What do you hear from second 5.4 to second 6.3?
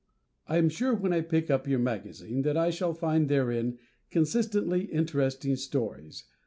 stories.